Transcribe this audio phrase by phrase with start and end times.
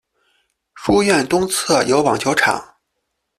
[0.73, 2.75] 书院东侧有网球场。